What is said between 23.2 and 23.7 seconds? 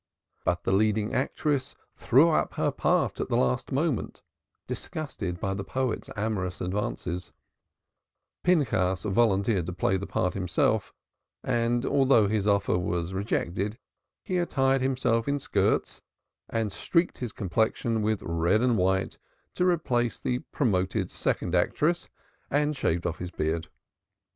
beard.